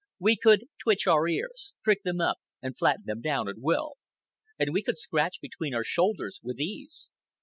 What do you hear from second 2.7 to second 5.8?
flatten them down at will. And we could scratch between